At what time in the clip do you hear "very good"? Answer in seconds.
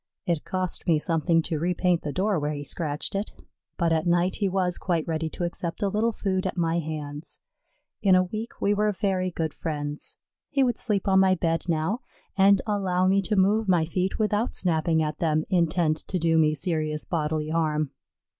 8.91-9.53